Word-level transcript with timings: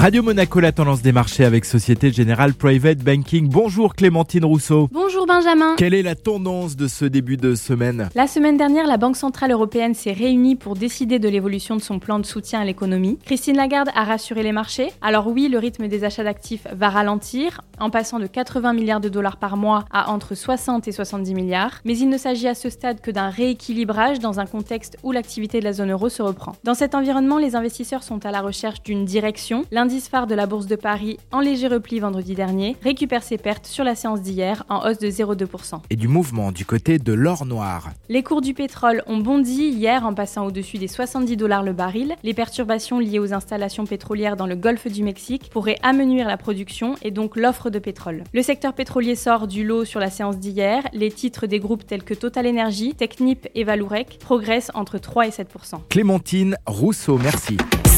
Radio 0.00 0.22
Monaco, 0.22 0.60
la 0.60 0.72
tendance 0.72 1.02
des 1.02 1.12
marchés 1.12 1.44
avec 1.44 1.66
Société 1.66 2.10
Générale 2.10 2.54
Private 2.54 3.00
Banking. 3.00 3.50
Bonjour 3.50 3.94
Clémentine 3.94 4.46
Rousseau. 4.46 4.88
Bonjour 4.90 5.26
Benjamin. 5.26 5.74
Quelle 5.76 5.92
est 5.92 6.00
la 6.00 6.14
tendance 6.14 6.74
de 6.74 6.88
ce 6.88 7.04
début 7.04 7.36
de 7.36 7.54
semaine? 7.54 8.08
La 8.14 8.26
semaine 8.26 8.56
dernière, 8.56 8.86
la 8.86 8.96
Banque 8.96 9.16
Centrale 9.16 9.50
Européenne 9.50 9.92
s'est 9.92 10.14
réunie 10.14 10.56
pour 10.56 10.74
décider 10.74 11.18
de 11.18 11.28
l'évolution 11.28 11.76
de 11.76 11.82
son 11.82 11.98
plan 11.98 12.18
de 12.18 12.24
soutien 12.24 12.60
à 12.62 12.64
l'économie. 12.64 13.18
Christine 13.26 13.58
Lagarde 13.58 13.90
a 13.94 14.04
rassuré 14.04 14.42
les 14.42 14.52
marchés. 14.52 14.90
Alors 15.02 15.26
oui, 15.26 15.48
le 15.48 15.58
rythme 15.58 15.86
des 15.86 16.02
achats 16.02 16.24
d'actifs 16.24 16.66
va 16.72 16.88
ralentir, 16.88 17.60
en 17.78 17.90
passant 17.90 18.18
de 18.18 18.26
80 18.26 18.72
milliards 18.72 19.00
de 19.00 19.10
dollars 19.10 19.36
par 19.36 19.58
mois 19.58 19.84
à 19.90 20.10
entre 20.10 20.34
60 20.34 20.88
et 20.88 20.92
70 20.92 21.34
milliards. 21.34 21.80
Mais 21.84 21.98
il 21.98 22.08
ne 22.08 22.16
s'agit 22.16 22.48
à 22.48 22.54
ce 22.54 22.70
stade 22.70 23.02
que 23.02 23.10
d'un 23.10 23.28
rééquilibrage 23.28 24.18
dans 24.18 24.40
un 24.40 24.46
contexte 24.46 24.96
où 25.02 25.12
l'activité 25.12 25.60
de 25.60 25.64
la 25.64 25.74
zone 25.74 25.90
euro 25.90 26.08
se 26.08 26.22
reprend. 26.22 26.52
Dans 26.64 26.74
cet 26.74 26.94
environnement, 26.94 27.36
les 27.36 27.54
investisseurs 27.54 28.02
sont 28.02 28.24
à 28.24 28.30
la 28.30 28.40
recherche 28.40 28.82
d'une 28.82 29.04
direction. 29.04 29.66
L'indice 29.90 30.08
phare 30.08 30.28
de 30.28 30.36
la 30.36 30.46
Bourse 30.46 30.68
de 30.68 30.76
Paris, 30.76 31.18
en 31.32 31.40
léger 31.40 31.66
repli 31.66 31.98
vendredi 31.98 32.36
dernier, 32.36 32.76
récupère 32.80 33.24
ses 33.24 33.38
pertes 33.38 33.66
sur 33.66 33.82
la 33.82 33.96
séance 33.96 34.22
d'hier 34.22 34.62
en 34.68 34.88
hausse 34.88 34.98
de 34.98 35.08
0,2%. 35.08 35.80
Et 35.90 35.96
du 35.96 36.06
mouvement 36.06 36.52
du 36.52 36.64
côté 36.64 37.00
de 37.00 37.12
l'or 37.12 37.44
noir. 37.44 37.90
Les 38.08 38.22
cours 38.22 38.40
du 38.40 38.54
pétrole 38.54 39.02
ont 39.08 39.16
bondi 39.16 39.64
hier 39.64 40.06
en 40.06 40.14
passant 40.14 40.46
au-dessus 40.46 40.78
des 40.78 40.86
70 40.86 41.36
dollars 41.36 41.64
le 41.64 41.72
baril. 41.72 42.14
Les 42.22 42.34
perturbations 42.34 43.00
liées 43.00 43.18
aux 43.18 43.34
installations 43.34 43.84
pétrolières 43.84 44.36
dans 44.36 44.46
le 44.46 44.54
golfe 44.54 44.86
du 44.86 45.02
Mexique 45.02 45.50
pourraient 45.50 45.80
amenuire 45.82 46.28
la 46.28 46.36
production 46.36 46.94
et 47.02 47.10
donc 47.10 47.34
l'offre 47.34 47.68
de 47.68 47.80
pétrole. 47.80 48.22
Le 48.32 48.42
secteur 48.42 48.74
pétrolier 48.74 49.16
sort 49.16 49.48
du 49.48 49.64
lot 49.64 49.84
sur 49.84 49.98
la 49.98 50.10
séance 50.10 50.38
d'hier. 50.38 50.84
Les 50.92 51.10
titres 51.10 51.48
des 51.48 51.58
groupes 51.58 51.84
tels 51.84 52.04
que 52.04 52.14
Total 52.14 52.46
Energy, 52.46 52.94
Technip 52.94 53.48
et 53.56 53.64
Valurec 53.64 54.20
progressent 54.20 54.70
entre 54.74 54.98
3 54.98 55.26
et 55.26 55.30
7%. 55.30 55.80
Clémentine 55.88 56.56
Rousseau, 56.64 57.18
merci. 57.18 57.56